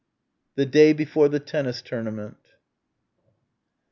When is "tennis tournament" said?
1.39-2.39